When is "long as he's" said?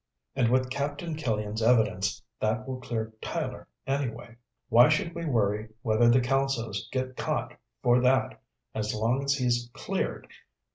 8.95-9.69